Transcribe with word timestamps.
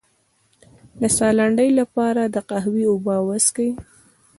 د 1.01 1.03
ساه 1.15 1.33
لنډۍ 1.39 1.69
لپاره 1.79 2.21
د 2.25 2.35
قهوې 2.49 2.83
اوبه 2.91 3.15
وڅښئ 3.27 3.69